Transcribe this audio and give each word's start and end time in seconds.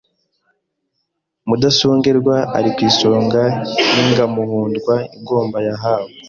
Mudasongerwa 1.47 2.35
ari 2.57 2.69
ku 2.75 2.79
isonga 2.89 3.41
y’inga 3.93 4.25
Muhundwa 4.33 4.93
ingoma 5.15 5.57
yahawe 5.67 6.11